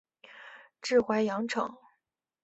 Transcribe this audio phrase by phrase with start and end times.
[0.81, 1.77] 治淮阳城。